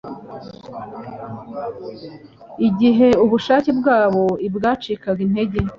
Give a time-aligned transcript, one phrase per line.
[2.67, 5.59] Igihe ubushake bwabo Ibwacikaga intege,